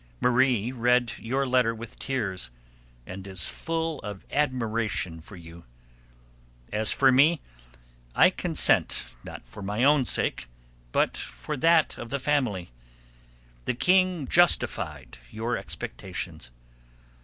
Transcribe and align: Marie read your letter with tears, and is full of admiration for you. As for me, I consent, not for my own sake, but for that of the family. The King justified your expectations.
Marie 0.19 0.71
read 0.71 1.13
your 1.19 1.45
letter 1.45 1.75
with 1.75 1.99
tears, 1.99 2.49
and 3.05 3.27
is 3.27 3.49
full 3.51 3.99
of 3.99 4.25
admiration 4.31 5.21
for 5.21 5.35
you. 5.35 5.63
As 6.73 6.91
for 6.91 7.11
me, 7.11 7.39
I 8.15 8.31
consent, 8.31 9.03
not 9.23 9.45
for 9.45 9.61
my 9.61 9.83
own 9.83 10.05
sake, 10.05 10.47
but 10.91 11.15
for 11.17 11.55
that 11.57 11.99
of 11.99 12.09
the 12.09 12.17
family. 12.17 12.71
The 13.65 13.75
King 13.75 14.27
justified 14.27 15.19
your 15.29 15.55
expectations. 15.55 16.49